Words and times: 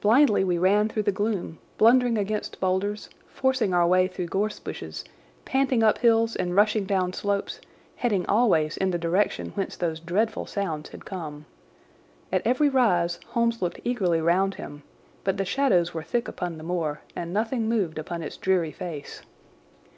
Blindly 0.00 0.42
we 0.42 0.58
ran 0.58 0.88
through 0.88 1.04
the 1.04 1.12
gloom, 1.12 1.60
blundering 1.78 2.18
against 2.18 2.58
boulders, 2.58 3.08
forcing 3.28 3.72
our 3.72 3.86
way 3.86 4.08
through 4.08 4.26
gorse 4.26 4.58
bushes, 4.58 5.04
panting 5.44 5.84
up 5.84 5.98
hills 5.98 6.34
and 6.34 6.56
rushing 6.56 6.84
down 6.84 7.12
slopes, 7.12 7.60
heading 7.94 8.26
always 8.26 8.76
in 8.76 8.90
the 8.90 8.98
direction 8.98 9.50
whence 9.54 9.76
those 9.76 10.00
dreadful 10.00 10.46
sounds 10.46 10.88
had 10.88 11.04
come. 11.04 11.46
At 12.32 12.42
every 12.44 12.68
rise 12.70 13.20
Holmes 13.28 13.62
looked 13.62 13.78
eagerly 13.84 14.20
round 14.20 14.56
him, 14.56 14.82
but 15.22 15.36
the 15.36 15.44
shadows 15.44 15.94
were 15.94 16.02
thick 16.02 16.26
upon 16.26 16.58
the 16.58 16.64
moor, 16.64 17.02
and 17.14 17.32
nothing 17.32 17.68
moved 17.68 18.00
upon 18.00 18.20
its 18.20 18.36
dreary 18.36 18.72
face. 18.72 19.22